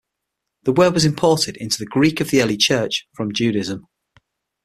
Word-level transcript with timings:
The 0.63 0.71
word 0.73 0.95
was 0.95 1.05
imported 1.05 1.57
into 1.57 1.77
the 1.77 1.85
Greek 1.85 2.19
of 2.19 2.31
the 2.31 2.41
early 2.41 2.57
Church 2.57 3.07
from 3.13 3.31
Judaism. 3.31 3.85